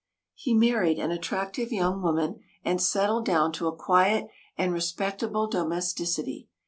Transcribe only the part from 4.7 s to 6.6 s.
respectable domesticity.